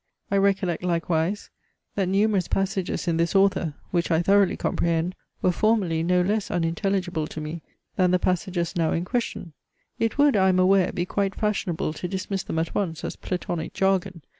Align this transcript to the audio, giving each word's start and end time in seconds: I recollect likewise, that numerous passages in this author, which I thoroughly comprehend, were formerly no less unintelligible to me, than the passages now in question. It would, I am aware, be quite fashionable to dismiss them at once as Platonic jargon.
I 0.31 0.37
recollect 0.37 0.81
likewise, 0.81 1.51
that 1.93 2.09
numerous 2.09 2.47
passages 2.47 3.07
in 3.07 3.17
this 3.17 3.35
author, 3.35 3.75
which 3.91 4.09
I 4.09 4.23
thoroughly 4.23 4.57
comprehend, 4.57 5.13
were 5.43 5.51
formerly 5.51 6.01
no 6.01 6.23
less 6.23 6.49
unintelligible 6.49 7.27
to 7.27 7.39
me, 7.39 7.61
than 7.97 8.09
the 8.09 8.17
passages 8.17 8.75
now 8.75 8.93
in 8.93 9.05
question. 9.05 9.53
It 9.99 10.17
would, 10.17 10.35
I 10.35 10.49
am 10.49 10.57
aware, 10.57 10.91
be 10.91 11.05
quite 11.05 11.35
fashionable 11.35 11.93
to 11.93 12.07
dismiss 12.07 12.41
them 12.41 12.57
at 12.57 12.73
once 12.73 13.03
as 13.03 13.15
Platonic 13.15 13.73
jargon. 13.75 14.23